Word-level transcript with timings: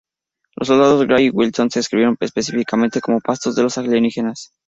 Los 0.55 0.69
soldados 0.69 1.05
Gray 1.05 1.25
y 1.25 1.29
Wilson 1.29 1.69
se 1.69 1.79
escribieron 1.79 2.17
específicamente 2.21 3.01
como 3.01 3.19
"pasto 3.21 3.53
de 3.53 3.61
los 3.61 3.77
alienígenas". 3.77 4.51